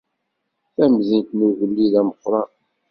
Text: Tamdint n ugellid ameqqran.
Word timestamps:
Tamdint 0.75 1.29
n 1.37 1.39
ugellid 1.47 1.93
ameqqran. 2.01 2.49